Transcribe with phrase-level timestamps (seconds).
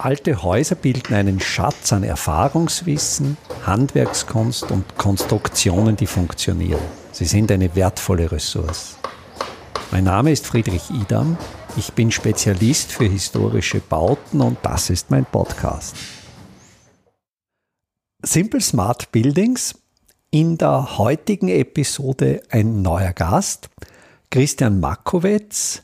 [0.00, 3.36] Alte Häuser bilden einen Schatz an Erfahrungswissen,
[3.66, 6.80] Handwerkskunst und Konstruktionen, die funktionieren.
[7.10, 8.96] Sie sind eine wertvolle Ressource.
[9.90, 11.36] Mein Name ist Friedrich Idam.
[11.76, 15.96] Ich bin Spezialist für historische Bauten und das ist mein Podcast.
[18.22, 19.74] Simple Smart Buildings.
[20.30, 23.68] In der heutigen Episode ein neuer Gast,
[24.30, 25.82] Christian Makowetz,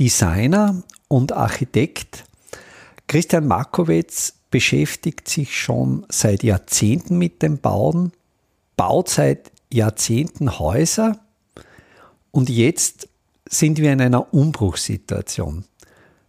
[0.00, 2.24] Designer und Architekt
[3.06, 8.12] Christian Markowitz beschäftigt sich schon seit Jahrzehnten mit dem Bauen,
[8.76, 11.18] baut seit Jahrzehnten Häuser
[12.30, 13.08] und jetzt
[13.48, 15.64] sind wir in einer Umbruchssituation.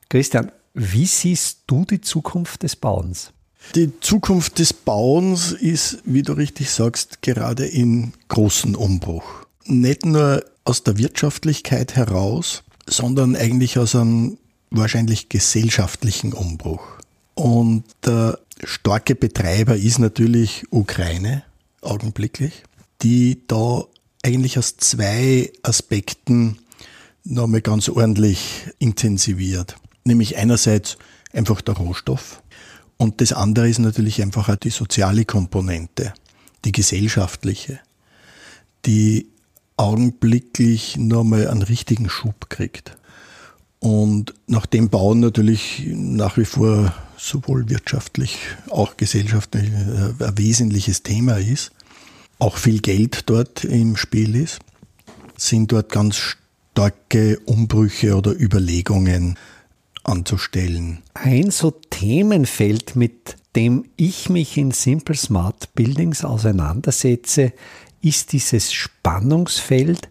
[0.09, 3.31] Christian, wie siehst du die Zukunft des Bauens?
[3.73, 9.23] Die Zukunft des Bauens ist, wie du richtig sagst, gerade in großen Umbruch.
[9.65, 14.37] Nicht nur aus der Wirtschaftlichkeit heraus, sondern eigentlich aus einem
[14.69, 16.83] wahrscheinlich gesellschaftlichen Umbruch.
[17.33, 21.43] Und der starke Betreiber ist natürlich Ukraine,
[21.81, 22.63] augenblicklich,
[23.01, 23.83] die da
[24.23, 26.57] eigentlich aus zwei Aspekten
[27.23, 29.75] nochmal ganz ordentlich intensiviert.
[30.03, 30.97] Nämlich einerseits
[31.33, 32.41] einfach der Rohstoff
[32.97, 36.13] und das andere ist natürlich einfach auch die soziale Komponente,
[36.63, 37.79] die gesellschaftliche,
[38.85, 39.27] die
[39.77, 42.95] augenblicklich nochmal einen richtigen Schub kriegt.
[43.85, 48.39] Und nachdem Bauen natürlich nach wie vor sowohl wirtschaftlich,
[48.71, 51.69] auch gesellschaftlich äh, ein wesentliches Thema ist,
[52.39, 54.57] auch viel Geld dort im Spiel ist,
[55.37, 59.37] sind dort ganz starke Umbrüche oder Überlegungen
[60.03, 61.03] anzustellen.
[61.13, 67.53] Ein so Themenfeld, mit dem ich mich in Simple Smart Buildings auseinandersetze,
[68.01, 70.09] ist dieses Spannungsfeld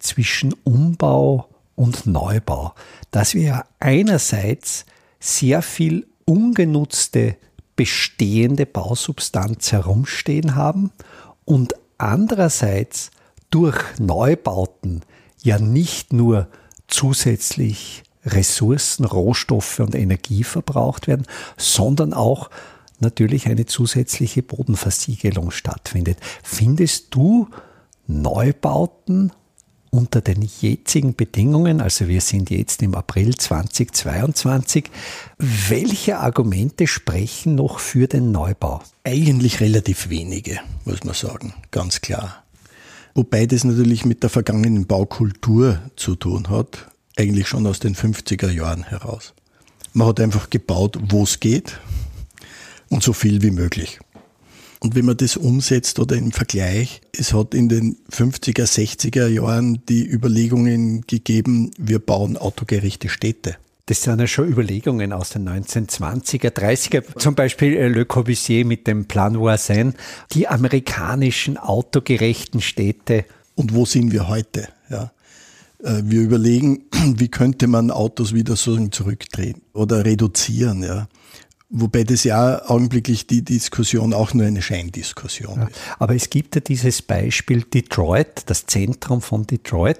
[0.00, 2.74] zwischen Umbau und Neubau,
[3.12, 4.84] dass wir einerseits
[5.20, 7.36] sehr viel ungenutzte
[7.76, 10.90] bestehende Bausubstanz herumstehen haben
[11.44, 13.10] und andererseits
[13.50, 15.02] durch Neubauten
[15.42, 16.48] ja nicht nur
[16.88, 21.26] zusätzlich Ressourcen, Rohstoffe und Energie verbraucht werden,
[21.56, 22.50] sondern auch
[22.98, 26.18] natürlich eine zusätzliche Bodenversiegelung stattfindet.
[26.42, 27.48] Findest du
[28.06, 29.32] Neubauten
[29.96, 34.90] unter den jetzigen Bedingungen, also wir sind jetzt im April 2022,
[35.38, 38.82] welche Argumente sprechen noch für den Neubau?
[39.04, 42.44] Eigentlich relativ wenige, muss man sagen, ganz klar.
[43.14, 48.50] Wobei das natürlich mit der vergangenen Baukultur zu tun hat, eigentlich schon aus den 50er
[48.50, 49.32] Jahren heraus.
[49.94, 51.80] Man hat einfach gebaut, wo es geht
[52.90, 53.98] und so viel wie möglich.
[54.86, 59.82] Und wenn man das umsetzt oder im Vergleich, es hat in den 50er, 60er Jahren
[59.88, 63.56] die Überlegungen gegeben, wir bauen autogerechte Städte.
[63.86, 68.86] Das sind ja schon Überlegungen aus den 1920er, 30er, zum Beispiel äh, Le Corbusier mit
[68.86, 69.94] dem Plan Voisin,
[70.30, 73.24] die amerikanischen autogerechten Städte.
[73.56, 74.68] Und wo sind wir heute?
[74.88, 75.10] Ja.
[75.82, 76.84] Äh, wir überlegen,
[77.16, 80.84] wie könnte man Autos wieder so zurückdrehen oder reduzieren.
[80.84, 81.08] Ja.
[81.68, 85.76] Wobei das ja augenblicklich die Diskussion auch nur eine Scheindiskussion ja, ist.
[85.98, 89.98] Aber es gibt ja dieses Beispiel Detroit, das Zentrum von Detroit,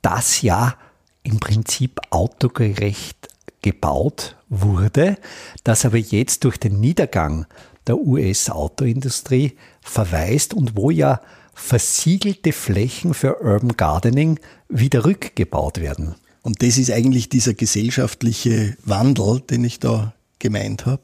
[0.00, 0.74] das ja
[1.22, 3.28] im Prinzip autogerecht
[3.60, 5.18] gebaut wurde,
[5.64, 7.46] das aber jetzt durch den Niedergang
[7.86, 11.20] der US-Autoindustrie verweist und wo ja
[11.54, 16.14] versiegelte Flächen für Urban Gardening wieder rückgebaut werden.
[16.42, 21.02] Und das ist eigentlich dieser gesellschaftliche Wandel, den ich da gemeint habe,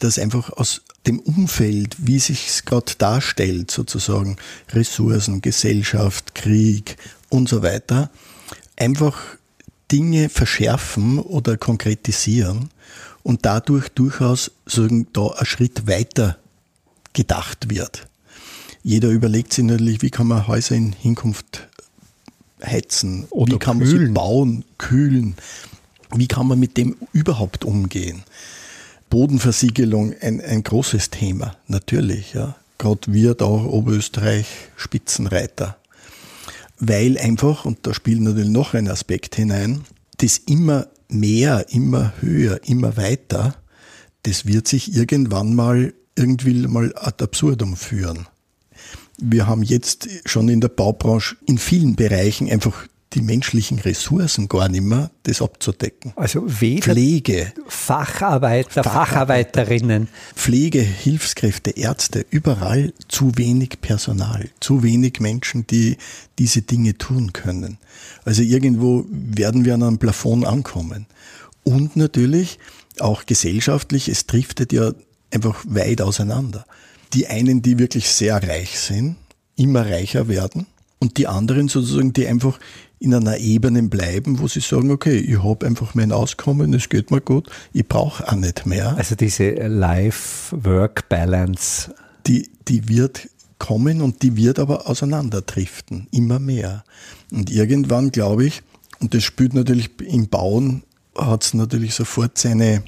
[0.00, 4.36] dass einfach aus dem Umfeld, wie sich es gerade darstellt, sozusagen
[4.70, 6.96] Ressourcen, Gesellschaft, Krieg
[7.30, 8.10] und so weiter,
[8.76, 9.18] einfach
[9.90, 12.70] Dinge verschärfen oder konkretisieren
[13.22, 16.36] und dadurch durchaus sagen, da ein Schritt weiter
[17.12, 18.06] gedacht wird.
[18.82, 21.68] Jeder überlegt sich natürlich, wie kann man Häuser in Hinkunft
[22.64, 23.96] heizen, oder wie kann kühlen.
[23.96, 25.34] man sie bauen, kühlen.
[26.14, 28.22] Wie kann man mit dem überhaupt umgehen?
[29.10, 32.32] Bodenversiegelung ein, ein großes Thema, natürlich.
[32.32, 32.56] Ja.
[32.78, 34.46] Gerade wird auch Oberösterreich
[34.76, 35.76] Spitzenreiter.
[36.78, 39.84] Weil einfach, und da spielt natürlich noch ein Aspekt hinein,
[40.18, 43.56] das immer mehr, immer höher, immer weiter,
[44.22, 48.26] das wird sich irgendwann mal irgendwie mal ad absurdum führen.
[49.18, 54.68] Wir haben jetzt schon in der Baubranche in vielen Bereichen einfach die menschlichen Ressourcen gar
[54.68, 56.12] nicht mehr, das abzudecken.
[56.14, 60.08] Also weder Pflege, Facharbeiter, Facharbeiterinnen.
[60.36, 65.96] Pflege, Hilfskräfte, Ärzte, überall zu wenig Personal, zu wenig Menschen, die
[66.38, 67.78] diese Dinge tun können.
[68.24, 71.06] Also irgendwo werden wir an einem Plafond ankommen.
[71.64, 72.58] Und natürlich
[73.00, 74.92] auch gesellschaftlich, es driftet ja
[75.32, 76.64] einfach weit auseinander.
[77.12, 79.16] Die einen, die wirklich sehr reich sind,
[79.56, 80.66] immer reicher werden
[81.00, 82.58] und die anderen sozusagen, die einfach
[83.00, 87.10] in einer Ebene bleiben, wo sie sagen, okay, ich habe einfach mein Auskommen, es geht
[87.10, 88.94] mir gut, ich brauche auch nicht mehr.
[88.96, 91.94] Also diese Life-Work-Balance.
[92.26, 96.84] Die, die wird kommen und die wird aber auseinanderdriften, immer mehr.
[97.32, 98.62] Und irgendwann glaube ich,
[99.00, 100.82] und das spielt natürlich im Bauen,
[101.16, 102.82] hat es natürlich sofort seine,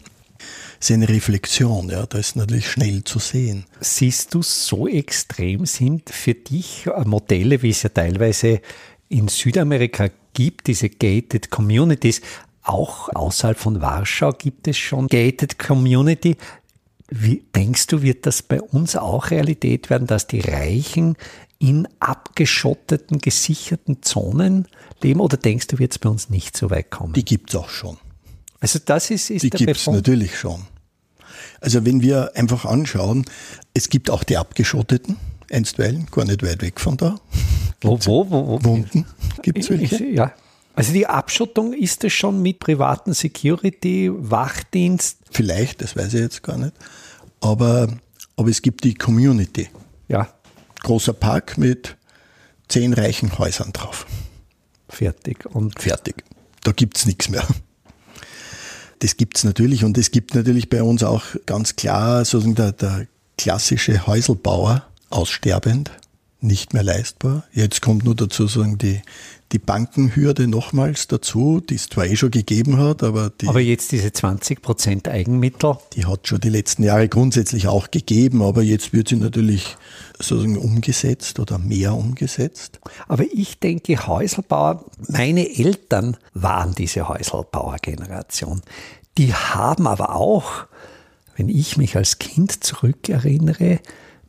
[0.79, 3.65] seine Reflexion, ja, da ist natürlich schnell zu sehen.
[3.81, 8.61] Siehst du, so extrem sind für dich Modelle, wie es ja teilweise
[9.13, 12.23] in Südamerika gibt, diese gated communities,
[12.63, 16.37] auch außerhalb von Warschau gibt es schon gated community.
[17.09, 21.17] Wie denkst du, wird das bei uns auch Realität werden, dass die Reichen
[21.59, 24.67] in abgeschotteten, gesicherten Zonen
[25.03, 25.21] leben?
[25.21, 27.13] Oder denkst du, wird es bei uns nicht so weit kommen?
[27.13, 27.99] Die gibt es auch schon.
[28.61, 30.63] Also das ist, ist Die gibt es natürlich schon.
[31.61, 33.27] Also wenn wir einfach anschauen,
[33.75, 35.17] es gibt auch die abgeschotteten,
[35.53, 37.17] einstweilen, gar nicht weit weg von da.
[37.81, 38.65] Wo, wo, wo, wo?
[38.65, 39.07] Wunden
[39.43, 40.05] gibt es welche?
[40.07, 40.33] Ja.
[40.75, 45.19] Also die Abschottung ist es schon mit privaten Security, Wachdienst?
[45.31, 46.73] Vielleicht, das weiß ich jetzt gar nicht.
[47.41, 47.89] Aber,
[48.37, 49.69] aber es gibt die Community.
[50.09, 50.29] Ja.
[50.83, 51.97] Großer Park mit
[52.69, 54.07] zehn reichen Häusern drauf.
[54.89, 55.45] Fertig.
[55.47, 56.25] Und Fertig.
[56.65, 57.47] Da gibt es nichts mehr.
[59.01, 62.73] Das gibt es natürlich und es gibt natürlich bei uns auch ganz klar sozusagen der,
[62.73, 63.07] der
[63.37, 65.91] klassische Häuselbauer aussterbend,
[66.41, 67.45] nicht mehr leistbar.
[67.53, 69.01] Jetzt kommt nur dazu sagen die,
[69.53, 73.93] die Bankenhürde nochmals dazu, die es zwar eh schon gegeben hat, aber die, aber jetzt
[73.93, 75.77] diese 20% Eigenmittel.
[75.93, 79.77] die hat schon die letzten Jahre grundsätzlich auch gegeben, aber jetzt wird sie natürlich
[80.19, 82.81] sozusagen umgesetzt oder mehr umgesetzt.
[83.09, 88.63] Aber ich denke, Häuselbauer, meine Eltern waren diese Häuselbauer-Generation.
[89.19, 90.67] Die haben aber auch,
[91.37, 93.81] wenn ich mich als Kind zurückerinnere,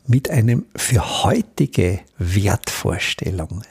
[0.06, 3.64] mit einem für heutige Wertvorstellungen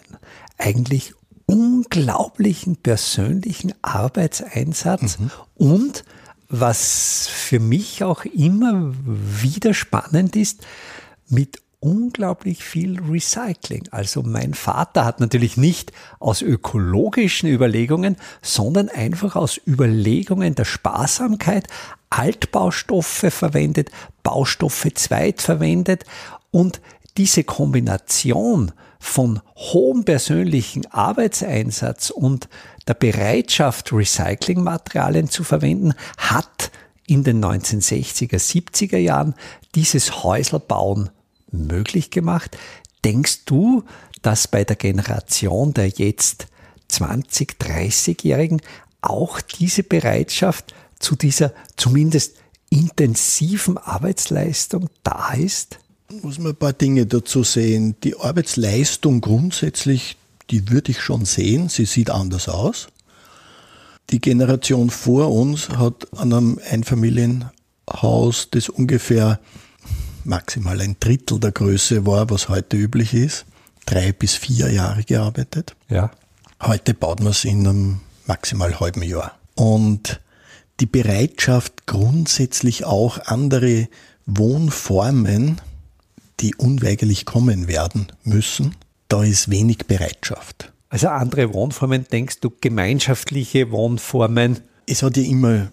[0.57, 1.13] eigentlich
[1.45, 5.17] unglaublichen persönlichen Arbeitseinsatz
[5.55, 6.03] und
[6.49, 10.65] was für mich auch immer wieder spannend ist,
[11.27, 13.89] mit unglaublich viel Recycling.
[13.91, 21.67] Also mein Vater hat natürlich nicht aus ökologischen Überlegungen, sondern einfach aus Überlegungen der Sparsamkeit
[22.15, 23.89] Altbaustoffe verwendet,
[24.21, 26.05] Baustoffe zweitverwendet
[26.51, 26.79] und
[27.17, 32.47] diese Kombination von hohem persönlichen Arbeitseinsatz und
[32.87, 36.71] der Bereitschaft, Recyclingmaterialien zu verwenden, hat
[37.07, 39.33] in den 1960er, 70er Jahren
[39.75, 41.09] dieses Häuselbauen
[41.51, 42.57] möglich gemacht.
[43.03, 43.83] Denkst du,
[44.21, 46.47] dass bei der Generation der jetzt
[46.89, 48.61] 20, 30-Jährigen
[49.01, 50.73] auch diese Bereitschaft
[51.03, 52.35] zu dieser zumindest
[52.69, 55.79] intensiven Arbeitsleistung da ist?
[56.21, 57.95] muss man ein paar Dinge dazu sehen.
[58.03, 60.17] Die Arbeitsleistung grundsätzlich,
[60.49, 61.69] die würde ich schon sehen.
[61.69, 62.87] Sie sieht anders aus.
[64.09, 69.39] Die Generation vor uns hat an einem Einfamilienhaus, das ungefähr
[70.23, 73.45] maximal ein Drittel der Größe war, was heute üblich ist,
[73.85, 75.75] drei bis vier Jahre gearbeitet.
[75.89, 76.11] Ja.
[76.61, 79.37] Heute baut man es in einem maximal halben Jahr.
[79.55, 80.19] Und
[80.79, 83.87] die Bereitschaft grundsätzlich auch andere
[84.25, 85.59] Wohnformen
[86.39, 88.75] die unweigerlich kommen werden müssen,
[89.07, 90.71] da ist wenig Bereitschaft.
[90.89, 94.59] Also andere Wohnformen, denkst du, gemeinschaftliche Wohnformen?
[94.85, 95.71] Es hat ja immer,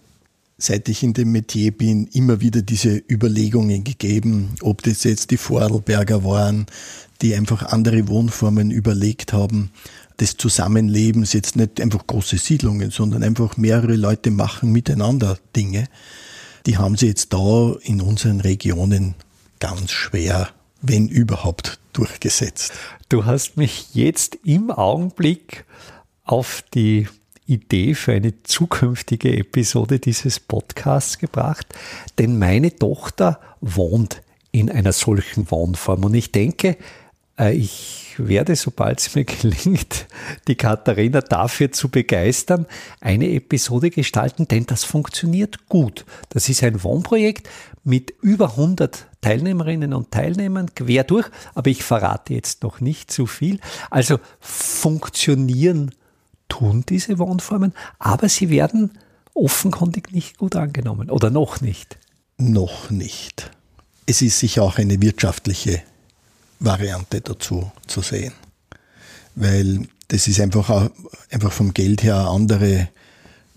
[0.56, 5.36] seit ich in dem Metier bin, immer wieder diese Überlegungen gegeben, ob das jetzt die
[5.36, 6.66] Vorarlberger waren,
[7.20, 9.72] die einfach andere Wohnformen überlegt haben,
[10.20, 15.86] des Zusammenlebens, jetzt nicht einfach große Siedlungen, sondern einfach mehrere Leute machen miteinander Dinge.
[16.66, 19.14] Die haben sie jetzt da in unseren Regionen
[19.58, 20.50] ganz schwer,
[20.82, 22.72] wenn überhaupt, durchgesetzt.
[23.08, 25.64] Du hast mich jetzt im Augenblick
[26.24, 27.08] auf die
[27.46, 31.66] Idee für eine zukünftige Episode dieses Podcasts gebracht,
[32.18, 34.22] denn meine Tochter wohnt
[34.52, 36.76] in einer solchen Wohnform und ich denke,
[37.48, 40.06] ich werde, sobald es mir gelingt,
[40.48, 42.66] die Katharina dafür zu begeistern,
[43.00, 46.04] eine Episode gestalten, denn das funktioniert gut.
[46.28, 47.48] Das ist ein Wohnprojekt
[47.82, 53.26] mit über 100 Teilnehmerinnen und Teilnehmern quer durch, aber ich verrate jetzt noch nicht zu
[53.26, 53.58] viel.
[53.90, 55.92] Also funktionieren
[56.48, 58.98] tun diese Wohnformen, aber sie werden
[59.34, 61.98] offenkundig nicht gut angenommen oder noch nicht.
[62.36, 63.50] Noch nicht.
[64.06, 65.82] Es ist sicher auch eine wirtschaftliche
[66.60, 68.32] Variante dazu zu sehen.
[69.34, 70.90] Weil das ist einfach, auch,
[71.30, 72.88] einfach vom Geld her eine andere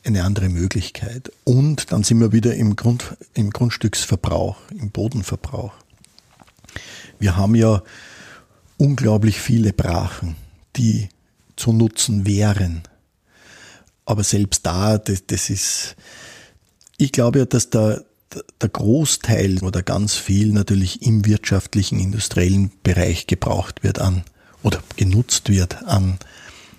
[0.06, 1.32] eine andere Möglichkeit.
[1.44, 5.74] Und dann sind wir wieder im, Grund, im Grundstücksverbrauch, im Bodenverbrauch.
[7.20, 7.82] Wir haben ja
[8.78, 10.36] unglaublich viele Brachen,
[10.76, 11.10] die
[11.56, 12.84] zu nutzen wären.
[14.06, 15.96] Aber selbst da, das, das ist,
[16.98, 18.04] ich glaube ja, dass der,
[18.62, 24.24] der Großteil oder ganz viel natürlich im wirtschaftlichen, industriellen Bereich gebraucht wird an
[24.64, 26.18] oder genutzt wird an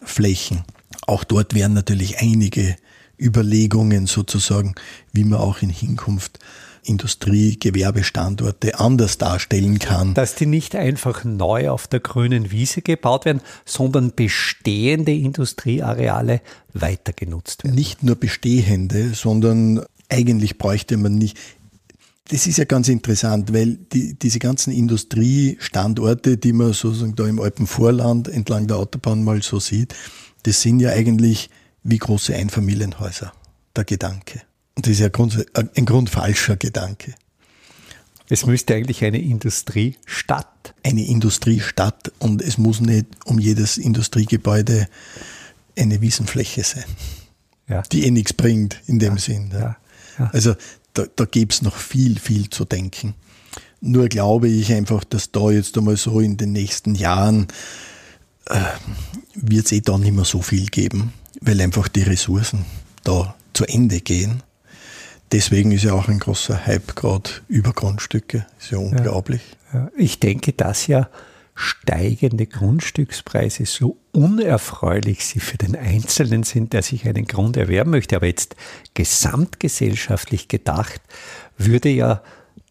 [0.03, 0.65] Flächen.
[1.07, 2.77] Auch dort werden natürlich einige
[3.19, 4.75] Überlegungen sozusagen,
[5.13, 6.39] wie man auch in Hinkunft
[6.87, 10.15] Industrie, Gewerbestandorte anders darstellen kann.
[10.15, 16.41] Dass die nicht einfach neu auf der grünen Wiese gebaut werden, sondern bestehende Industrieareale
[16.73, 17.75] weiter genutzt werden.
[17.75, 21.39] Nicht nur bestehende, sondern eigentlich bräuchte man nicht.
[22.29, 27.39] Das ist ja ganz interessant, weil die, diese ganzen Industriestandorte, die man sozusagen da im
[27.39, 29.95] Alpenvorland entlang der Autobahn mal so sieht,
[30.45, 31.51] das sind ja eigentlich
[31.83, 33.33] wie große Einfamilienhäuser,
[33.77, 34.43] der Gedanke.
[34.75, 35.11] Und das ist ja
[35.75, 37.15] ein grundfalscher Gedanke.
[38.29, 40.75] Es müsste eigentlich eine Industriestadt.
[40.83, 44.89] Eine Industriestadt und es muss nicht um jedes Industriegebäude
[45.79, 46.85] eine Wiesenfläche sein,
[47.69, 47.83] ja.
[47.83, 49.21] die eh nichts bringt in dem ja.
[49.21, 49.51] Sinn.
[49.53, 49.77] Ja.
[50.33, 50.55] Also
[50.93, 53.15] da, da gäbe es noch viel, viel zu denken.
[53.81, 57.49] Nur glaube ich einfach, dass da jetzt einmal so in den nächsten Jahren
[58.47, 58.61] äh,
[59.35, 62.65] wird es eh da nicht mehr so viel geben, weil einfach die Ressourcen
[63.03, 64.43] da zu Ende gehen.
[65.33, 68.47] Deswegen ist ja auch ein großer Hype gerade über Grundstücke.
[68.59, 69.43] Ist ja unglaublich.
[69.73, 69.91] Ja, ja.
[69.97, 71.09] Ich denke, dass ja
[71.55, 78.17] steigende Grundstückspreise so unerfreulich sie für den Einzelnen sind, der sich einen Grund erwerben möchte.
[78.17, 78.57] Aber jetzt
[78.95, 81.01] gesamtgesellschaftlich gedacht,
[81.57, 82.23] würde ja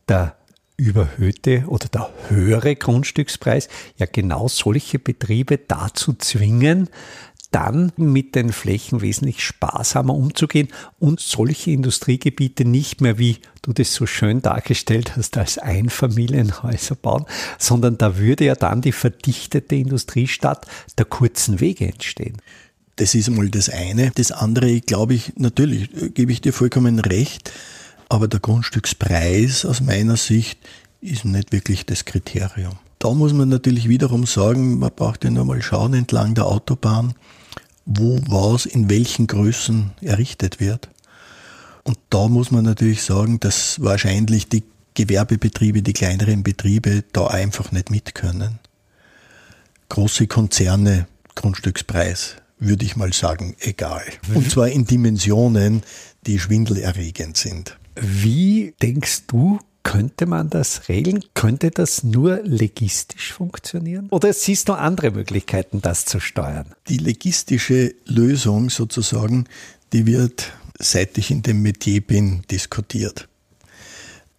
[0.08, 0.36] der
[0.76, 6.90] überhöhte oder der höhere Grundstückspreis ja genau solche Betriebe dazu zwingen,
[7.54, 10.68] dann mit den Flächen wesentlich sparsamer umzugehen
[11.00, 17.26] und solche Industriegebiete nicht mehr, wie du das so schön dargestellt hast, als Einfamilienhäuser bauen,
[17.60, 20.66] sondern da würde ja dann die verdichtete Industriestadt
[20.98, 22.38] der kurzen Wege entstehen.
[22.96, 24.12] Das ist mal das eine.
[24.16, 27.52] Das andere, glaube ich, natürlich gebe ich dir vollkommen recht,
[28.10, 30.60] aber der Grundstückspreis aus meiner Sicht
[31.02, 32.74] ist nicht wirklich das Kriterium.
[32.98, 37.14] Da muss man natürlich wiederum sagen, man braucht ja nur mal schauen entlang der Autobahn
[37.86, 40.90] wo was in welchen Größen errichtet wird.
[41.84, 44.64] Und da muss man natürlich sagen, dass wahrscheinlich die
[44.94, 48.60] Gewerbebetriebe, die kleineren Betriebe da einfach nicht mit können.
[49.90, 54.04] Große Konzerne, Grundstückspreis, würde ich mal sagen, egal.
[54.34, 55.84] Und zwar in Dimensionen,
[56.26, 57.78] die schwindelerregend sind.
[57.96, 61.24] Wie denkst du, könnte man das regeln?
[61.34, 64.08] Könnte das nur legistisch funktionieren?
[64.10, 66.74] Oder siehst du andere Möglichkeiten, das zu steuern?
[66.88, 69.46] Die legistische Lösung sozusagen,
[69.92, 73.28] die wird, seit ich in dem Metier bin, diskutiert.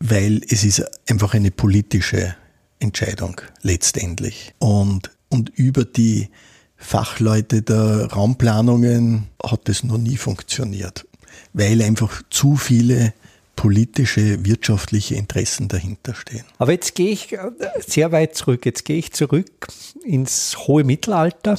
[0.00, 2.34] Weil es ist einfach eine politische
[2.80, 4.54] Entscheidung letztendlich.
[4.58, 6.30] Und, und über die
[6.76, 11.06] Fachleute der Raumplanungen hat es noch nie funktioniert.
[11.52, 13.14] Weil einfach zu viele
[13.56, 16.44] politische, wirtschaftliche Interessen dahinter stehen.
[16.58, 17.38] Aber jetzt gehe ich äh,
[17.78, 18.66] sehr weit zurück.
[18.66, 19.68] Jetzt gehe ich zurück
[20.04, 21.58] ins hohe Mittelalter.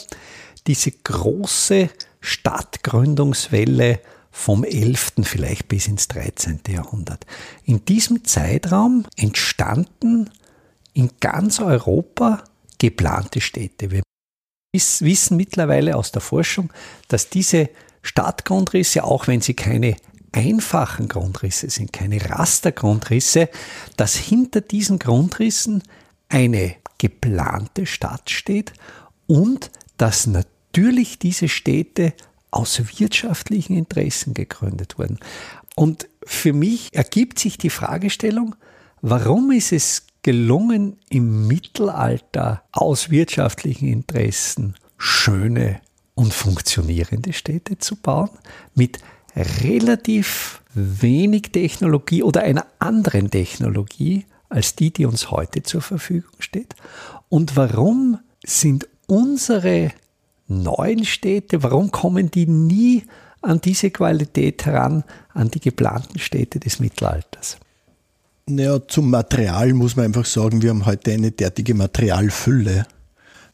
[0.67, 1.89] Diese große
[2.21, 3.99] Stadtgründungswelle
[4.31, 5.13] vom 11.
[5.23, 6.59] vielleicht bis ins 13.
[6.67, 7.25] Jahrhundert.
[7.63, 10.29] In diesem Zeitraum entstanden
[10.93, 12.43] in ganz Europa
[12.77, 13.91] geplante Städte.
[13.91, 14.03] Wir
[14.73, 16.71] wissen mittlerweile aus der Forschung,
[17.07, 17.69] dass diese
[18.01, 19.95] Stadtgrundrisse, auch wenn sie keine
[20.35, 23.49] einfachen Grundrisse sind, keine Rastergrundrisse,
[23.97, 25.81] dass hinter diesen Grundrissen
[26.29, 28.73] eine geplante Stadt steht
[29.27, 32.13] und dass natürlich diese Städte
[32.51, 35.19] aus wirtschaftlichen Interessen gegründet wurden.
[35.75, 38.55] Und für mich ergibt sich die Fragestellung,
[39.01, 45.81] warum ist es gelungen, im Mittelalter aus wirtschaftlichen Interessen schöne
[46.15, 48.31] und funktionierende Städte zu bauen,
[48.73, 48.99] mit
[49.35, 56.75] relativ wenig Technologie oder einer anderen Technologie als die, die uns heute zur Verfügung steht?
[57.29, 59.91] Und warum sind unsere
[60.47, 63.03] neuen Städte, warum kommen die nie
[63.41, 67.57] an diese Qualität heran, an die geplanten Städte des Mittelalters?
[68.47, 72.85] Naja, zum Material muss man einfach sagen, wir haben heute eine derartige Materialfülle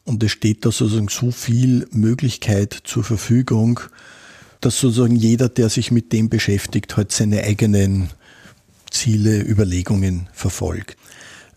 [0.04, 3.80] und es steht da sozusagen so viel Möglichkeit zur Verfügung,
[4.62, 8.08] dass sozusagen jeder, der sich mit dem beschäftigt, halt seine eigenen
[8.90, 10.96] Ziele, Überlegungen verfolgt.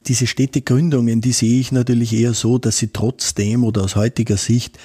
[0.07, 4.77] Diese Städtegründungen, die sehe ich natürlich eher so, dass sie trotzdem oder aus heutiger Sicht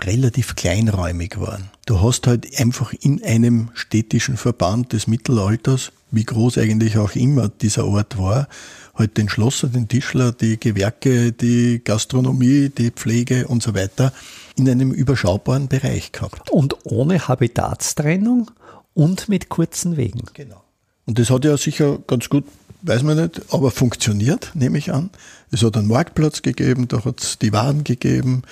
[0.00, 1.70] relativ kleinräumig waren.
[1.86, 7.48] Du hast halt einfach in einem städtischen Verband des Mittelalters, wie groß eigentlich auch immer
[7.48, 8.48] dieser Ort war,
[8.94, 14.12] halt den Schlosser, den Tischler, die Gewerke, die Gastronomie, die Pflege und so weiter
[14.56, 16.50] in einem überschaubaren Bereich gehabt.
[16.50, 18.50] Und ohne Habitatstrennung
[18.94, 20.22] und mit kurzen Wegen.
[20.34, 20.62] Genau.
[21.06, 22.44] Und das hat ja sicher ganz gut,
[22.82, 25.10] weiß man nicht, aber funktioniert, nehme ich an.
[25.50, 28.42] Es hat einen Marktplatz gegeben, da hat es die Waren gegeben.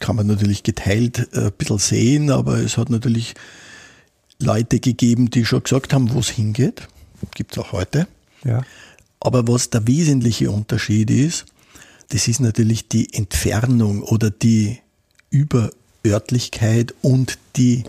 [0.00, 3.34] Kann man natürlich geteilt äh, ein bisschen sehen, aber es hat natürlich
[4.38, 6.88] Leute gegeben, die schon gesagt haben, wo es hingeht.
[7.34, 8.06] Gibt es auch heute.
[8.44, 8.62] Ja.
[9.20, 11.44] Aber was der wesentliche Unterschied ist,
[12.08, 14.78] das ist natürlich die Entfernung oder die
[15.30, 17.84] Überörtlichkeit und die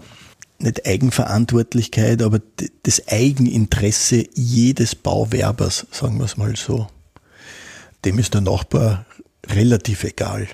[0.60, 2.40] nicht Eigenverantwortlichkeit, aber
[2.84, 6.88] das Eigeninteresse jedes Bauwerbers, sagen wir es mal so.
[8.06, 9.06] Dem ist der Nachbar
[9.48, 10.48] relativ egal.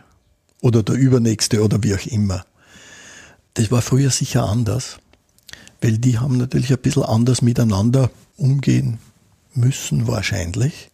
[0.61, 2.45] Oder der Übernächste oder wie auch immer.
[3.55, 4.99] Das war früher sicher anders,
[5.81, 8.99] weil die haben natürlich ein bisschen anders miteinander umgehen
[9.57, 10.91] müssen wahrscheinlich.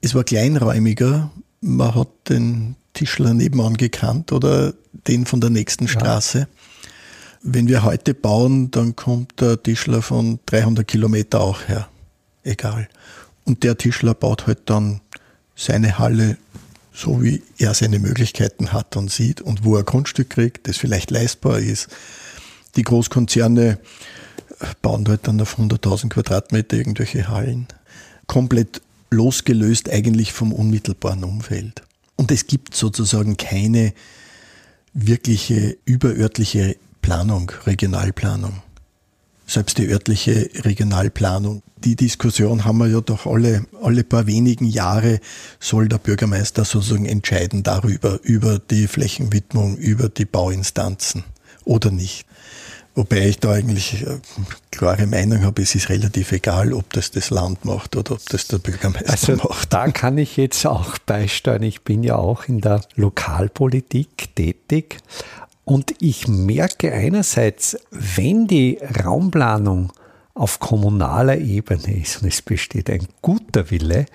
[0.00, 1.30] Es war kleinräumiger.
[1.60, 4.74] Man hat den Tischler nebenan gekannt oder
[5.06, 6.38] den von der nächsten Straße.
[6.38, 6.46] Ja.
[7.42, 11.88] Wenn wir heute bauen, dann kommt der Tischler von 300 Kilometer auch her.
[12.44, 12.88] Egal.
[13.44, 15.00] Und der Tischler baut halt dann
[15.56, 16.38] seine Halle
[16.92, 21.10] so, wie er seine Möglichkeiten hat und sieht und wo er Grundstück kriegt, das vielleicht
[21.10, 21.88] leistbar ist.
[22.76, 23.78] Die Großkonzerne
[24.80, 27.66] bauen dort dann auf 100.000 Quadratmeter irgendwelche Hallen.
[28.26, 31.82] Komplett losgelöst eigentlich vom unmittelbaren Umfeld.
[32.16, 33.92] Und es gibt sozusagen keine
[34.94, 38.62] wirkliche überörtliche Planung, Regionalplanung.
[39.46, 41.62] Selbst die örtliche Regionalplanung.
[41.76, 45.20] Die Diskussion haben wir ja doch alle, alle paar wenigen Jahre
[45.58, 51.24] soll der Bürgermeister sozusagen entscheiden darüber, über die Flächenwidmung, über die Bauinstanzen
[51.64, 52.24] oder nicht.
[52.94, 54.20] Wobei ich da eigentlich eine
[54.70, 58.48] klare Meinung habe, es ist relativ egal, ob das das Land macht oder ob das
[58.48, 59.72] der Bürgermeister also macht.
[59.72, 61.62] Da kann ich jetzt auch beisteuern.
[61.62, 64.98] Ich bin ja auch in der Lokalpolitik tätig
[65.64, 69.92] und ich merke einerseits, wenn die Raumplanung
[70.34, 74.06] auf kommunaler Ebene ist und es besteht ein guter Wille,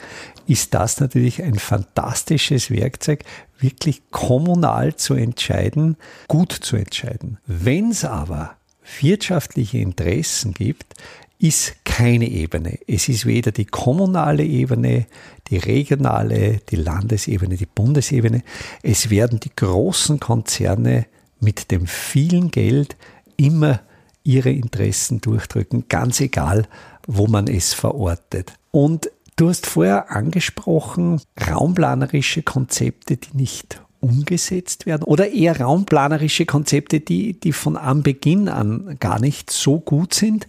[0.46, 3.24] ist das natürlich ein fantastisches Werkzeug,
[3.60, 5.98] wirklich kommunal zu entscheiden,
[6.28, 7.38] gut zu entscheiden.
[7.46, 8.57] Wenn es aber
[9.00, 10.96] wirtschaftliche Interessen gibt,
[11.40, 12.80] ist keine Ebene.
[12.88, 15.06] Es ist weder die kommunale Ebene,
[15.50, 18.42] die regionale, die Landesebene, die Bundesebene.
[18.82, 21.06] Es werden die großen Konzerne
[21.40, 22.98] mit dem vielen Geld
[23.36, 23.82] immer
[24.24, 26.68] ihre Interessen durchdrücken, ganz egal,
[27.06, 28.54] wo man es verortet.
[28.72, 37.00] Und du hast vorher angesprochen, raumplanerische Konzepte, die nicht umgesetzt werden oder eher raumplanerische Konzepte,
[37.00, 40.48] die, die von Anbeginn an gar nicht so gut sind.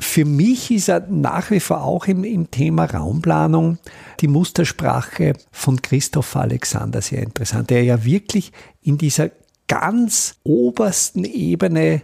[0.00, 3.78] Für mich ist er nach wie vor auch im, im Thema Raumplanung
[4.20, 9.30] die Mustersprache von Christoph Alexander sehr interessant, der ja wirklich in dieser
[9.68, 12.02] ganz obersten Ebene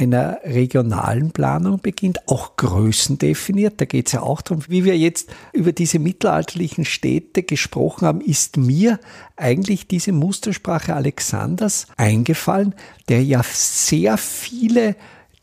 [0.00, 3.80] einer regionalen Planung beginnt, auch Größen definiert.
[3.80, 8.20] Da geht es ja auch darum, wie wir jetzt über diese mittelalterlichen Städte gesprochen haben,
[8.20, 8.98] ist mir
[9.36, 12.74] eigentlich diese Mustersprache Alexanders eingefallen,
[13.08, 14.96] der ja sehr viele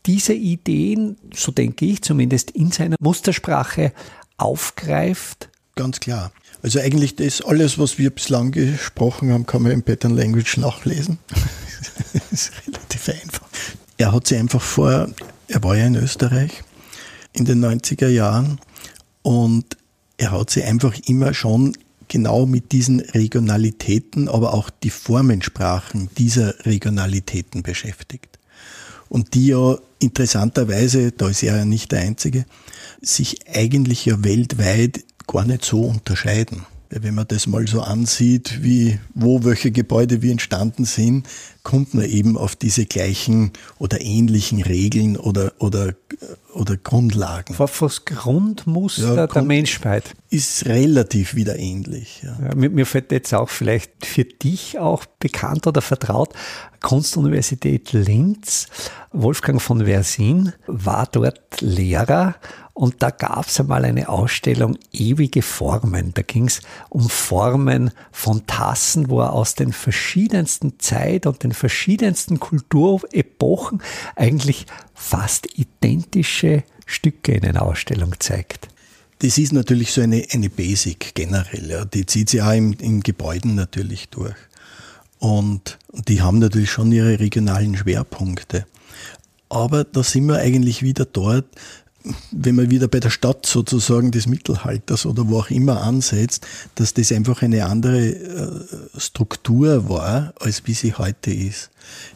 [0.06, 3.92] dieser Ideen, so denke ich zumindest, in seiner Mustersprache
[4.36, 5.50] aufgreift.
[5.76, 6.32] Ganz klar.
[6.62, 11.18] Also eigentlich das alles, was wir bislang gesprochen haben, kann man im Pattern Language nachlesen.
[12.12, 13.48] das ist relativ einfach.
[13.98, 15.08] Er hat sich einfach vor,
[15.48, 16.62] er war ja in Österreich
[17.32, 18.60] in den 90er Jahren
[19.22, 19.76] und
[20.16, 26.64] er hat sich einfach immer schon genau mit diesen Regionalitäten, aber auch die Formensprachen dieser
[26.64, 28.38] Regionalitäten beschäftigt.
[29.08, 32.46] Und die ja interessanterweise, da ist er ja nicht der Einzige,
[33.00, 36.66] sich eigentlich ja weltweit gar nicht so unterscheiden.
[36.90, 41.26] Wenn man das mal so ansieht, wie, wo welche Gebäude wie entstanden sind,
[41.62, 45.94] kommt man eben auf diese gleichen oder ähnlichen Regeln oder, oder,
[46.54, 47.54] oder Grundlagen.
[47.58, 50.14] Auf das Grundmuster ja, der Menschheit.
[50.30, 52.22] Ist relativ wieder ähnlich.
[52.22, 52.38] Ja.
[52.42, 56.32] Ja, mir, mir fällt jetzt auch vielleicht für dich auch bekannt oder vertraut,
[56.80, 58.68] Kunstuniversität Linz,
[59.12, 62.36] Wolfgang von Versin war dort Lehrer
[62.78, 66.14] und da gab es einmal eine Ausstellung Ewige Formen.
[66.14, 66.60] Da ging es
[66.90, 73.82] um Formen von Tassen, wo er aus den verschiedensten Zeit und den verschiedensten Kulturepochen
[74.14, 78.68] eigentlich fast identische Stücke in einer Ausstellung zeigt.
[79.22, 81.68] Das ist natürlich so eine, eine Basic generell.
[81.68, 81.84] Ja.
[81.84, 84.36] Die zieht sich auch im, in Gebäuden natürlich durch.
[85.18, 88.66] Und die haben natürlich schon ihre regionalen Schwerpunkte.
[89.48, 91.46] Aber da sind wir eigentlich wieder dort,
[92.30, 96.94] wenn man wieder bei der Stadt sozusagen des Mittelalters oder wo auch immer ansetzt, dass
[96.94, 101.70] das einfach eine andere äh, Struktur war, als wie sie heute ist.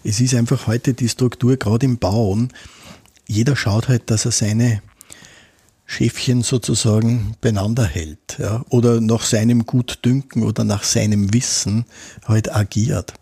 [0.04, 2.52] Es ist einfach heute die Struktur, gerade im Bauen,
[3.26, 4.82] jeder schaut halt, dass er seine
[5.84, 11.84] Schäfchen sozusagen beieinander hält ja, oder nach seinem Gutdünken oder nach seinem Wissen
[12.24, 13.14] halt agiert.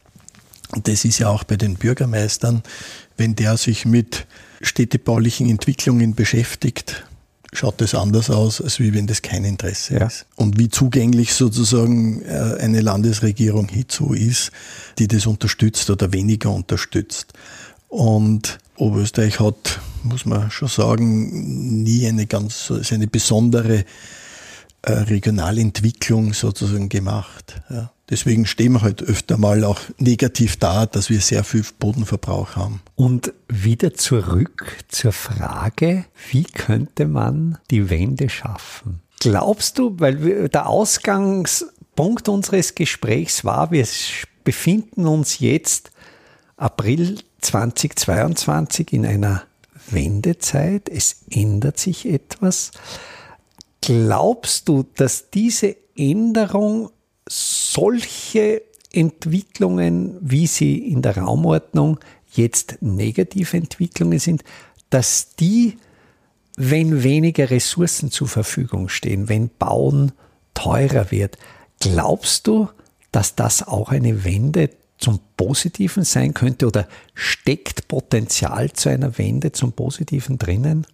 [0.73, 2.63] Und das ist ja auch bei den Bürgermeistern,
[3.17, 4.27] wenn der sich mit
[4.61, 7.05] städtebaulichen Entwicklungen beschäftigt,
[7.53, 10.07] schaut das anders aus, als wie wenn das kein Interesse ja.
[10.07, 10.27] ist.
[10.37, 14.53] Und wie zugänglich sozusagen äh, eine Landesregierung hierzu ist,
[14.99, 17.33] die das unterstützt oder weniger unterstützt.
[17.89, 23.85] Und Oberösterreich hat, muss man schon sagen, nie eine ganz, eine besondere
[24.83, 27.61] äh, Regionalentwicklung sozusagen gemacht.
[27.69, 27.93] Ja.
[28.09, 32.81] Deswegen stehen wir halt öfter mal auch negativ da, dass wir sehr viel Bodenverbrauch haben.
[32.97, 39.01] Und wieder zurück zur Frage, wie könnte man die Wende schaffen?
[39.21, 43.87] Glaubst du, weil der Ausgangspunkt unseres Gesprächs war, wir
[44.43, 45.93] befinden uns jetzt
[46.57, 49.45] April 2022 in einer
[49.91, 52.73] Wendezeit, es ändert sich etwas.
[53.91, 56.91] Glaubst du, dass diese Änderung
[57.29, 61.99] solche Entwicklungen, wie sie in der Raumordnung
[62.33, 64.45] jetzt negative Entwicklungen sind,
[64.91, 65.77] dass die,
[66.57, 70.13] wenn weniger Ressourcen zur Verfügung stehen, wenn Bauen
[70.55, 71.37] teurer wird,
[71.81, 72.69] glaubst du,
[73.11, 79.51] dass das auch eine Wende zum Positiven sein könnte oder steckt Potenzial zu einer Wende
[79.51, 80.87] zum Positiven drinnen?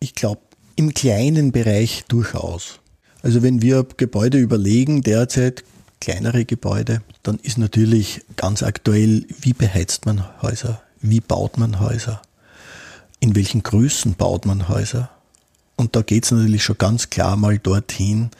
[0.00, 0.40] Ich glaube,
[0.78, 2.78] im kleinen Bereich durchaus.
[3.22, 5.64] Also wenn wir Gebäude überlegen, derzeit
[6.00, 12.22] kleinere Gebäude, dann ist natürlich ganz aktuell, wie beheizt man Häuser, wie baut man Häuser,
[13.18, 15.10] in welchen Größen baut man Häuser.
[15.74, 18.30] Und da geht es natürlich schon ganz klar mal dorthin,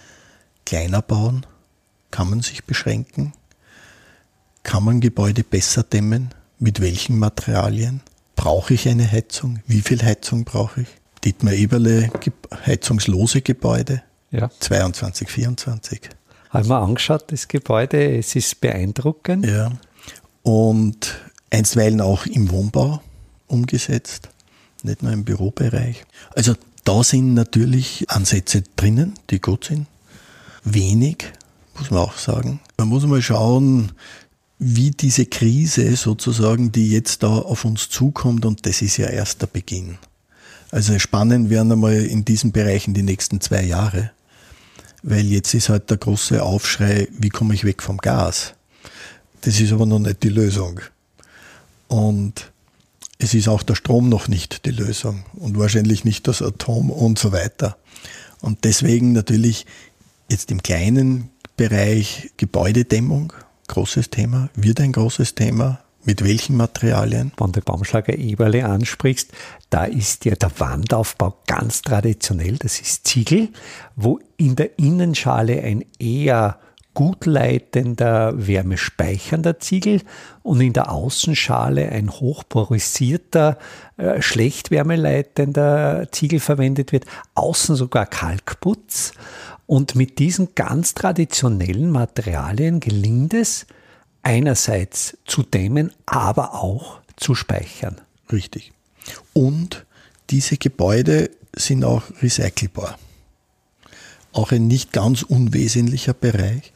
[0.65, 1.45] kleiner bauen,
[2.13, 3.33] kann man sich beschränken,
[4.63, 8.01] kann man Gebäude besser dämmen, mit welchen Materialien,
[8.37, 10.98] brauche ich eine Heizung, wie viel Heizung brauche ich.
[11.25, 12.11] Dietmar Eberle,
[12.67, 14.51] heizungslose Gebäude, ja.
[14.61, 16.01] 22, 24.
[16.51, 19.47] Haben wir angeschaut, das Gebäude, es ist beeindruckend.
[19.47, 19.73] Ja.
[20.43, 23.03] Und einstweilen auch im Wohnbau
[23.47, 24.29] umgesetzt,
[24.83, 26.05] nicht nur im Bürobereich.
[26.35, 26.55] Also
[26.85, 29.87] da sind natürlich Ansätze drinnen, die gut sind.
[30.65, 31.25] Wenig,
[31.79, 32.61] muss man auch sagen.
[32.77, 33.93] Man muss mal schauen,
[34.59, 39.43] wie diese Krise sozusagen, die jetzt da auf uns zukommt, und das ist ja erst
[39.43, 39.99] der Beginn.
[40.71, 44.11] Also spannend werden einmal in diesen Bereichen die nächsten zwei Jahre
[45.03, 48.55] weil jetzt ist halt der große Aufschrei, wie komme ich weg vom Gas?
[49.43, 50.81] Das ist aber noch nicht die Lösung.
[51.87, 52.51] Und
[53.19, 57.19] es ist auch der Strom noch nicht die Lösung und wahrscheinlich nicht das Atom und
[57.19, 57.77] so weiter.
[58.41, 59.67] Und deswegen natürlich
[60.29, 63.33] jetzt im kleinen Bereich Gebäudedämmung,
[63.69, 67.33] großes Thema, wird ein großes Thema, mit welchen Materialien?
[67.37, 69.31] Wenn du Baumschlager Eberle ansprichst,
[69.69, 72.57] da ist ja der Wandaufbau ganz traditionell.
[72.57, 73.51] Das ist Ziegel,
[73.95, 76.61] wo in der Innenschale ein eher
[76.95, 80.01] gutleitender, wärmespeichernder Ziegel
[80.43, 83.59] und in der Außenschale ein hochporisierter,
[83.99, 89.13] äh, schlecht wärmeleitender Ziegel verwendet wird, außen sogar Kalkputz.
[89.67, 93.67] Und mit diesen ganz traditionellen Materialien gelingt es,
[94.23, 98.01] einerseits zu dämmen, aber auch zu speichern.
[98.31, 98.73] Richtig.
[99.33, 99.87] Und
[100.31, 102.99] diese Gebäude sind auch recycelbar.
[104.33, 106.73] Auch ein nicht ganz unwesentlicher Bereich,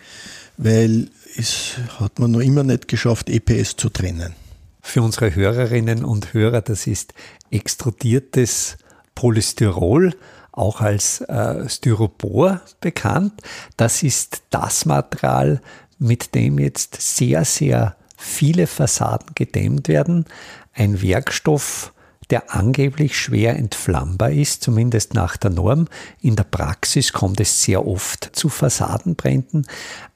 [0.57, 4.35] weil es hat man noch immer nicht geschafft, EPS zu trennen.
[4.81, 7.15] Für unsere Hörerinnen und Hörer, das ist
[7.51, 8.77] extrudiertes
[9.15, 10.15] Polystyrol,
[10.51, 13.33] auch als äh, Styropor bekannt.
[13.77, 15.63] Das ist das Material,
[16.03, 20.27] mit dem jetzt sehr, sehr viele Fassaden gedämmt werden.
[20.75, 21.93] Ein Werkstoff,
[22.31, 25.89] der angeblich schwer entflammbar ist, zumindest nach der Norm.
[26.21, 29.67] In der Praxis kommt es sehr oft zu Fassadenbränden.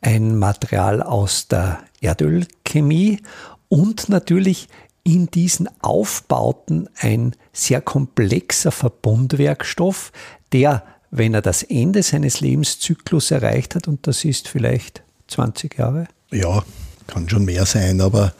[0.00, 3.20] Ein Material aus der Erdölchemie
[3.68, 4.68] und natürlich
[5.04, 10.10] in diesen Aufbauten ein sehr komplexer Verbundwerkstoff,
[10.52, 16.08] der, wenn er das Ende seines Lebenszyklus erreicht hat, und das ist vielleicht 20 Jahre?
[16.30, 16.62] Ja,
[17.06, 18.34] kann schon mehr sein, aber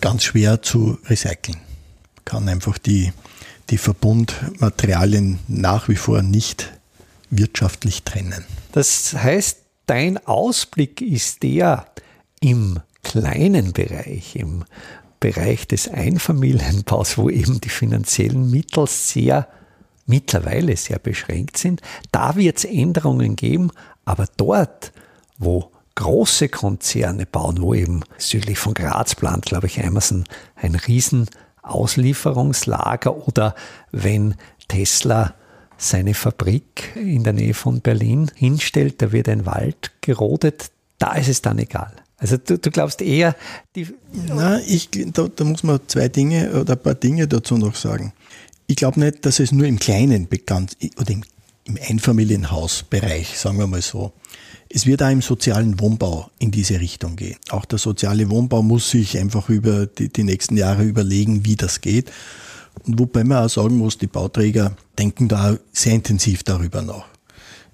[0.00, 1.58] ganz schwer zu recyceln.
[2.24, 3.12] Kann einfach die,
[3.70, 6.72] die Verbundmaterialien nach wie vor nicht
[7.30, 8.44] wirtschaftlich trennen.
[8.72, 11.86] Das heißt, dein Ausblick ist der
[12.40, 14.64] im kleinen Bereich, im
[15.20, 19.48] Bereich des Einfamilienbaus, wo eben die finanziellen Mittel sehr
[20.06, 21.82] mittlerweile sehr beschränkt sind.
[22.12, 23.70] Da wird es Änderungen geben,
[24.04, 24.92] aber dort,
[25.36, 31.28] wo große Konzerne bauen, wo eben südlich von Graz plant, glaube ich, Amazon ein riesen
[31.62, 33.56] Auslieferungslager oder
[33.90, 34.36] wenn
[34.68, 35.34] Tesla
[35.76, 41.28] seine Fabrik in der Nähe von Berlin hinstellt, da wird ein Wald gerodet, da ist
[41.28, 41.92] es dann egal.
[42.16, 43.34] Also du, du glaubst eher,
[43.74, 43.88] die.
[44.12, 48.12] Na, ich, da, da, muss man zwei Dinge oder ein paar Dinge dazu noch sagen.
[48.68, 51.24] Ich glaube nicht, dass es nur im Kleinen bekannt oder im,
[51.64, 54.12] im Einfamilienhausbereich, sagen wir mal so.
[54.70, 57.36] Es wird auch im sozialen Wohnbau in diese Richtung gehen.
[57.48, 61.80] Auch der soziale Wohnbau muss sich einfach über die, die nächsten Jahre überlegen, wie das
[61.80, 62.10] geht.
[62.86, 67.06] Und wobei man auch sagen muss, die Bauträger denken da sehr intensiv darüber nach.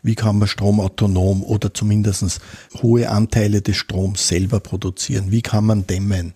[0.02, 2.40] Wie kann man Strom autonom oder zumindest
[2.83, 5.30] hohe Anteile des Stroms selber produzieren?
[5.30, 6.35] Wie kann man dämmen?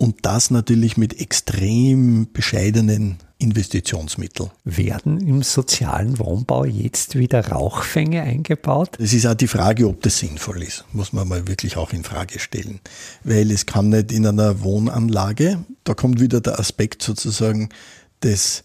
[0.00, 4.50] Und das natürlich mit extrem bescheidenen Investitionsmitteln.
[4.64, 8.96] Werden im sozialen Wohnbau jetzt wieder Rauchfänge eingebaut?
[8.98, 12.02] Es ist auch die Frage, ob das sinnvoll ist, muss man mal wirklich auch in
[12.02, 12.80] Frage stellen.
[13.24, 17.68] Weil es kann nicht in einer Wohnanlage, da kommt wieder der Aspekt sozusagen
[18.22, 18.64] des,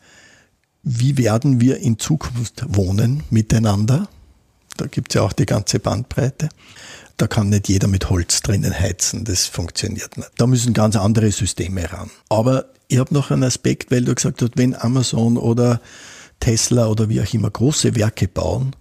[0.83, 4.07] wie werden wir in Zukunft wohnen miteinander?
[4.77, 6.47] Da gibt es ja auch die ganze Bandbreite.
[7.17, 10.31] Da kann nicht jeder mit Holz drinnen heizen, das funktioniert nicht.
[10.37, 12.11] Da müssen ganz andere Systeme ran.
[12.29, 15.81] Aber ich habe noch einen Aspekt, weil du gesagt hast, wenn Amazon oder
[16.39, 18.75] Tesla oder wie auch immer große Werke bauen,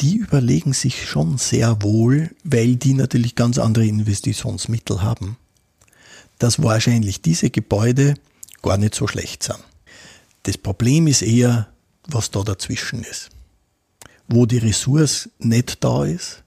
[0.00, 5.36] die überlegen sich schon sehr wohl, weil die natürlich ganz andere Investitionsmittel haben,
[6.38, 8.14] dass wahrscheinlich diese Gebäude
[8.62, 9.60] gar nicht so schlecht sind.
[10.44, 11.68] Das Problem ist eher,
[12.06, 13.30] was da dazwischen ist.
[14.28, 16.43] Wo die Ressource nicht da ist,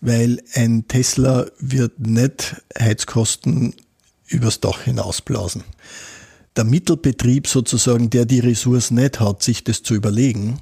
[0.00, 3.74] weil ein Tesla wird nicht Heizkosten
[4.26, 5.64] übers Dach hinausblasen.
[6.56, 10.60] Der Mittelbetrieb sozusagen, der die Ressource nicht hat, sich das zu überlegen,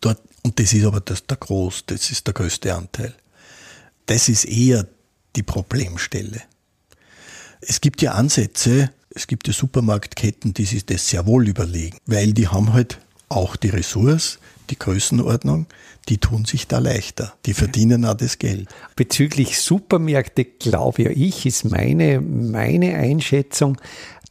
[0.00, 3.14] dort, und das ist aber das, der groß, das ist der größte Anteil.
[4.06, 4.86] Das ist eher
[5.36, 6.42] die Problemstelle.
[7.60, 12.32] Es gibt ja Ansätze, es gibt ja Supermarktketten, die sich das sehr wohl überlegen, weil
[12.32, 14.38] die haben halt auch die Ressource,
[14.70, 15.66] die Größenordnung,
[16.08, 17.34] die tun sich da leichter.
[17.46, 18.68] Die verdienen auch das Geld.
[18.96, 23.78] Bezüglich Supermärkte glaube ja ich, ist meine, meine Einschätzung,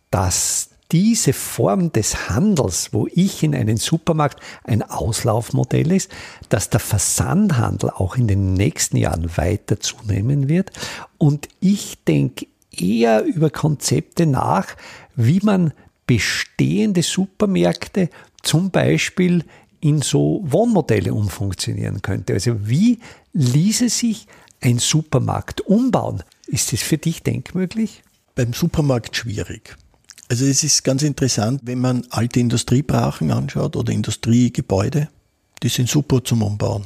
[0.09, 6.11] dass diese Form des Handels, wo ich in einen Supermarkt ein Auslaufmodell ist,
[6.49, 10.71] dass der Versandhandel auch in den nächsten Jahren weiter zunehmen wird.
[11.17, 14.75] Und ich denke eher über Konzepte nach,
[15.15, 15.73] wie man
[16.07, 18.09] bestehende Supermärkte
[18.43, 19.45] zum Beispiel
[19.81, 22.33] in so Wohnmodelle umfunktionieren könnte.
[22.33, 22.99] Also wie
[23.33, 24.27] ließe sich
[24.61, 26.23] ein Supermarkt umbauen?
[26.47, 28.03] Ist das für dich denkmöglich?
[28.35, 29.75] Beim Supermarkt schwierig.
[30.29, 35.09] Also es ist ganz interessant, wenn man alte Industriebrachen anschaut oder Industriegebäude,
[35.61, 36.85] die sind super zum Umbauen.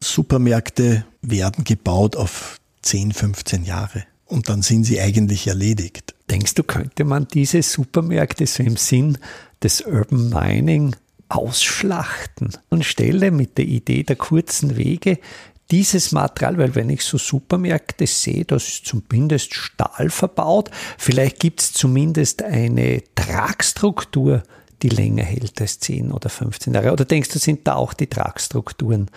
[0.00, 6.14] Supermärkte werden gebaut auf 10, 15 Jahre und dann sind sie eigentlich erledigt.
[6.30, 9.18] Denkst du, könnte man diese Supermärkte so im Sinn
[9.62, 10.96] des Urban Mining
[11.34, 15.18] ausschlachten und stelle mit der Idee der kurzen Wege
[15.70, 21.60] dieses Material, weil wenn ich so Supermärkte sehe, da ist zumindest Stahl verbaut, vielleicht gibt
[21.60, 24.42] es zumindest eine Tragstruktur,
[24.82, 26.92] die länger hält als 10 oder 15 Jahre.
[26.92, 29.10] Oder denkst du, sind da auch die Tragstrukturen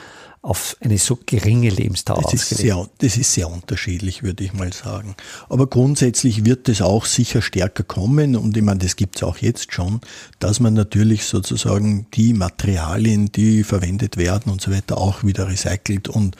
[0.47, 4.71] auf eine so geringe Lebensdauer das ist, sehr, das ist sehr unterschiedlich, würde ich mal
[4.71, 5.13] sagen.
[5.49, 9.39] Aber grundsätzlich wird es auch sicher stärker kommen und ich meine, das gibt es auch
[9.39, 9.99] jetzt schon,
[10.39, 16.07] dass man natürlich sozusagen die Materialien, die verwendet werden und so weiter, auch wieder recycelt
[16.07, 16.37] und,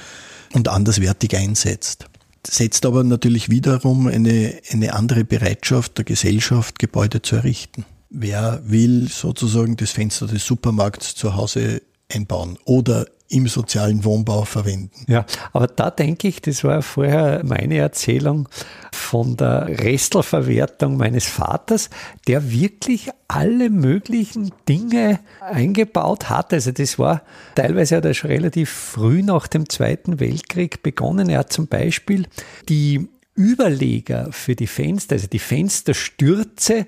[0.53, 2.05] und anderswertig einsetzt.
[2.47, 7.83] Setzt aber natürlich wiederum eine, eine andere Bereitschaft der Gesellschaft, Gebäude zu errichten.
[8.09, 15.05] Wer will sozusagen das Fenster des Supermarkts zu Hause einbauen oder im sozialen Wohnbau verwenden.
[15.07, 18.47] Ja, aber da denke ich, das war vorher meine Erzählung
[18.91, 21.89] von der Restelverwertung meines Vaters,
[22.27, 26.53] der wirklich alle möglichen Dinge eingebaut hat.
[26.53, 27.21] Also das war
[27.55, 31.29] teilweise hat er schon relativ früh nach dem Zweiten Weltkrieg begonnen.
[31.29, 32.25] Er hat zum Beispiel
[32.69, 36.87] die Überleger für die Fenster, also die Fensterstürze,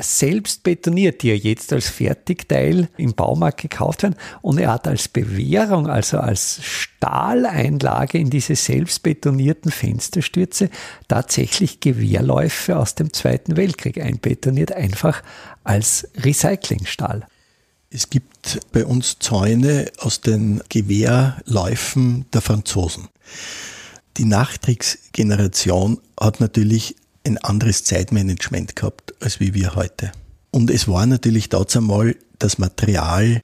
[0.00, 4.16] selbst betoniert, die ja jetzt als Fertigteil im Baumarkt gekauft werden.
[4.40, 10.70] Und er hat als Bewährung, also als Stahleinlage in diese selbst betonierten Fensterstürze
[11.08, 15.22] tatsächlich Gewehrläufe aus dem Zweiten Weltkrieg einbetoniert, einfach
[15.64, 17.26] als Recyclingstahl.
[17.90, 23.08] Es gibt bei uns Zäune aus den Gewehrläufen der Franzosen.
[24.16, 30.12] Die Nachkriegsgeneration hat natürlich ein anderes Zeitmanagement gehabt, als wie wir heute.
[30.50, 33.40] Und es war natürlich dazu einmal das Material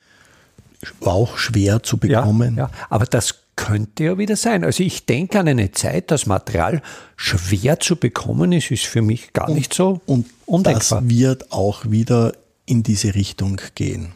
[1.00, 2.56] auch schwer zu bekommen.
[2.56, 4.64] Ja, ja, aber das könnte ja wieder sein.
[4.64, 6.82] Also ich denke an eine Zeit, das Material
[7.16, 11.00] schwer zu bekommen ist, ist für mich gar und, nicht so und undenkbar.
[11.00, 12.32] Das wird auch wieder
[12.66, 14.12] in diese Richtung gehen.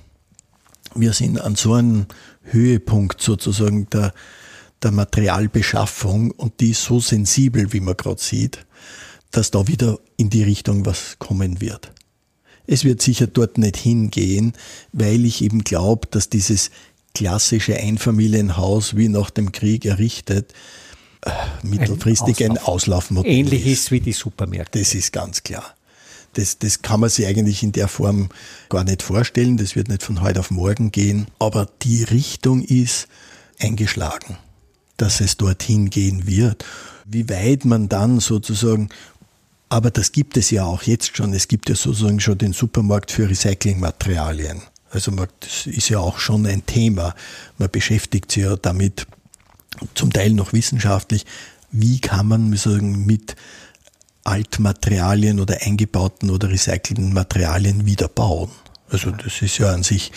[0.95, 2.07] Wir sind an so einem
[2.43, 4.13] Höhepunkt sozusagen der,
[4.83, 8.67] der Materialbeschaffung und die ist so sensibel, wie man gerade sieht,
[9.31, 11.93] dass da wieder in die Richtung was kommen wird.
[12.67, 14.53] Es wird sicher dort nicht hingehen,
[14.93, 16.71] weil ich eben glaube, dass dieses
[17.15, 20.55] klassische Einfamilienhaus wie nach dem Krieg errichtet,
[21.23, 21.31] äh,
[21.63, 22.61] mittelfristig ein, Auslauf.
[22.61, 23.81] ein Auslaufmodell Ähnlich ist.
[23.81, 24.79] ist wie die Supermärkte.
[24.79, 25.75] Das ist ganz klar.
[26.35, 28.29] Das, das kann man sich eigentlich in der Form
[28.69, 29.57] gar nicht vorstellen.
[29.57, 31.27] Das wird nicht von heute auf morgen gehen.
[31.41, 33.09] Aber die Richtung ist
[33.59, 34.39] eingeschlagen,
[35.01, 36.65] dass es dorthin gehen wird.
[37.05, 38.89] Wie weit man dann sozusagen,
[39.69, 41.33] aber das gibt es ja auch jetzt schon.
[41.33, 44.63] Es gibt ja sozusagen schon den Supermarkt für Recyclingmaterialien.
[44.91, 47.15] Also man, das ist ja auch schon ein Thema.
[47.59, 49.07] Man beschäftigt sich ja damit
[49.95, 51.25] zum Teil noch wissenschaftlich.
[51.71, 53.37] Wie kann man sagen, mit
[54.25, 58.51] Altmaterialien oder eingebauten oder recycelten Materialien wieder bauen.
[58.91, 60.11] Also das ist ja an sich,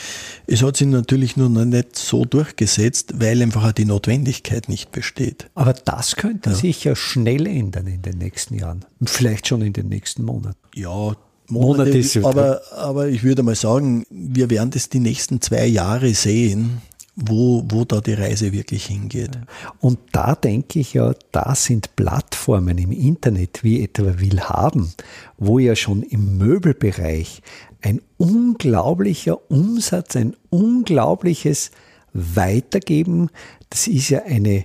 [0.47, 4.91] es hat sich natürlich nur noch nicht so durchgesetzt, weil einfach auch die Notwendigkeit nicht
[4.91, 5.49] besteht.
[5.53, 6.55] Aber das könnte ja.
[6.55, 8.85] sich ja schnell ändern in den nächsten Jahren.
[9.03, 10.57] Vielleicht schon in den nächsten Monaten.
[10.75, 11.15] Ja,
[11.49, 16.13] Monate, Monate aber, aber ich würde mal sagen, wir werden das die nächsten zwei Jahre
[16.13, 16.81] sehen,
[17.15, 19.31] wo, wo da die Reise wirklich hingeht.
[19.79, 24.93] Und da denke ich ja, da sind Plattformen im Internet wie etwa Willhaben,
[25.37, 27.41] wo ja schon im Möbelbereich
[27.83, 31.71] ein unglaublicher Umsatz, ein unglaubliches
[32.13, 33.29] Weitergeben,
[33.69, 34.63] das ist ja eine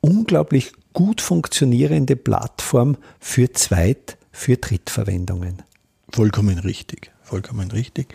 [0.00, 5.62] unglaublich gut funktionierende Plattform für Zweit-, für Drittverwendungen.
[6.12, 8.14] Vollkommen richtig, vollkommen richtig.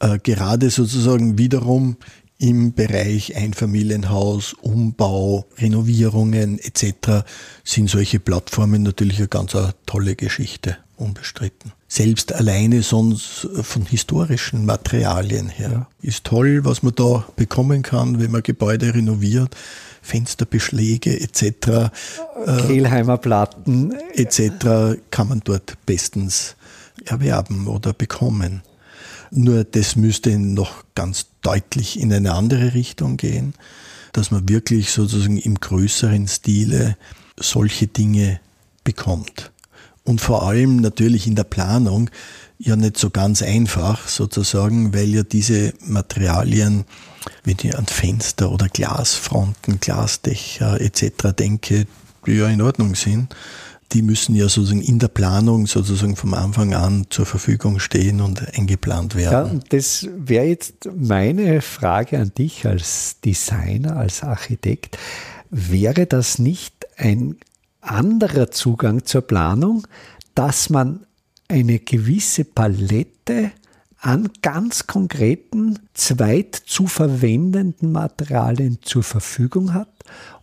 [0.00, 1.96] Äh, gerade sozusagen wiederum
[2.38, 7.24] im Bereich Einfamilienhaus, Umbau, Renovierungen etc.
[7.64, 11.72] sind solche Plattformen natürlich eine ganz eine tolle Geschichte, unbestritten.
[11.88, 15.88] Selbst alleine sonst von historischen Materialien her ja.
[16.02, 19.54] ist toll, was man da bekommen kann, wenn man Gebäude renoviert.
[20.02, 21.90] Fensterbeschläge etc.
[22.66, 25.00] Kehlheimer Platten etc.
[25.10, 26.56] kann man dort bestens
[27.04, 28.62] erwerben oder bekommen.
[29.30, 33.54] Nur das müsste noch ganz deutlich in eine andere Richtung gehen,
[34.12, 36.96] dass man wirklich sozusagen im größeren Stile
[37.38, 38.40] solche Dinge
[38.84, 39.50] bekommt.
[40.06, 42.10] Und vor allem natürlich in der Planung
[42.58, 46.84] ja nicht so ganz einfach sozusagen, weil ja diese Materialien,
[47.44, 51.32] wenn ich an Fenster oder Glasfronten, Glasdächer etc.
[51.38, 51.86] denke,
[52.26, 53.34] die ja in Ordnung sind,
[53.92, 58.56] die müssen ja sozusagen in der Planung sozusagen vom Anfang an zur Verfügung stehen und
[58.56, 59.32] eingeplant werden.
[59.32, 64.98] Ja, und das wäre jetzt meine Frage an dich als Designer, als Architekt.
[65.50, 67.36] Wäre das nicht ein
[67.86, 69.86] anderer Zugang zur Planung,
[70.34, 71.06] dass man
[71.48, 73.52] eine gewisse Palette
[73.98, 79.88] an ganz konkreten zweit zu verwendenden Materialien zur Verfügung hat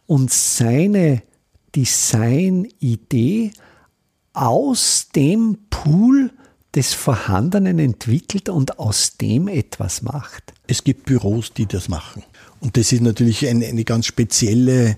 [0.07, 1.21] und seine
[1.75, 3.51] Designidee
[4.33, 6.31] aus dem Pool
[6.75, 10.53] des Vorhandenen entwickelt und aus dem etwas macht.
[10.65, 12.23] Es gibt Büros, die das machen.
[12.59, 14.97] Und das ist natürlich eine, eine ganz spezielle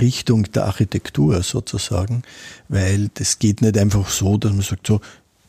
[0.00, 2.22] Richtung der Architektur sozusagen,
[2.68, 5.00] weil das geht nicht einfach so, dass man sagt, so,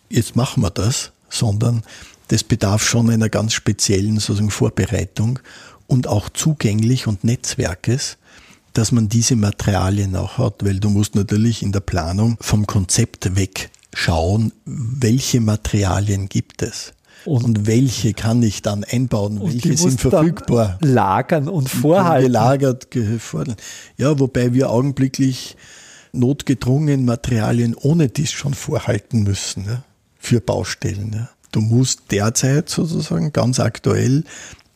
[0.10, 1.83] jetzt machen wir das, sondern
[2.29, 5.39] das bedarf schon einer ganz speziellen sozusagen Vorbereitung
[5.88, 8.17] und auch zugänglich und Netzwerkes,
[8.73, 13.36] dass man diese Materialien auch hat, weil du musst natürlich in der Planung vom Konzept
[13.36, 16.93] weg schauen, welche Materialien gibt es.
[17.28, 19.42] Und, und, welche kann ich dann einbauen?
[19.44, 20.78] Welche sind verfügbar?
[20.82, 22.28] lagern und vorhalten.
[22.28, 23.62] Gelagert, gefordert.
[23.98, 25.58] Ja, wobei wir augenblicklich
[26.13, 29.84] notgedrungen Materialien ohne dies schon vorhalten müssen ja,
[30.17, 31.12] für Baustellen.
[31.13, 31.30] Ja.
[31.52, 34.23] Du musst derzeit sozusagen ganz aktuell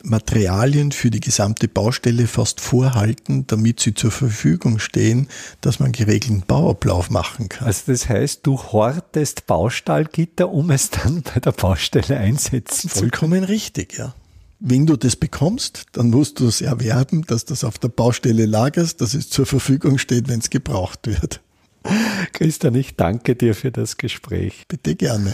[0.03, 5.27] Materialien für die gesamte Baustelle fast vorhalten, damit sie zur Verfügung stehen,
[5.61, 7.67] dass man geregelten Bauablauf machen kann.
[7.67, 13.11] Also das heißt, du hortest Baustallgitter, um es dann bei der Baustelle einsetzen zu können.
[13.11, 14.13] Vollkommen richtig, ja.
[14.59, 19.01] Wenn du das bekommst, dann musst du es erwerben, dass das auf der Baustelle lagerst,
[19.01, 21.41] dass es zur Verfügung steht, wenn es gebraucht wird.
[22.33, 24.65] Christian, ich danke dir für das Gespräch.
[24.67, 25.33] Bitte gerne.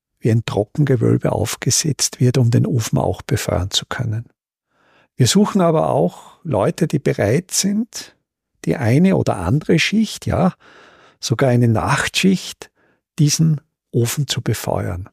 [0.21, 4.25] wie ein Trockengewölbe aufgesetzt wird, um den Ofen auch befeuern zu können.
[5.15, 8.15] Wir suchen aber auch Leute, die bereit sind,
[8.65, 10.53] die eine oder andere Schicht, ja,
[11.19, 12.71] sogar eine Nachtschicht,
[13.19, 13.61] diesen
[13.91, 15.09] Ofen zu befeuern.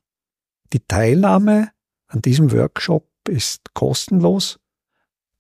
[0.73, 1.71] Die Teilnahme
[2.07, 4.59] an diesem Workshop ist kostenlos.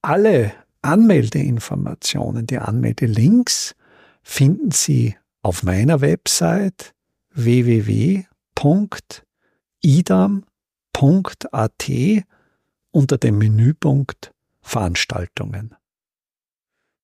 [0.02, 0.52] Alle
[0.82, 3.74] Anmeldeinformationen, die Anmeldelinks
[4.22, 6.94] finden Sie auf meiner Website
[9.82, 11.44] www.idam.at
[12.90, 15.74] unter dem Menüpunkt Veranstaltungen.